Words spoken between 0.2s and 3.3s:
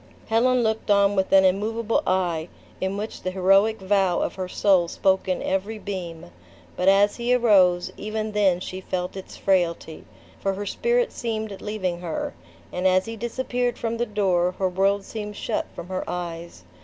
Helen looked on with an immovable eye, in which the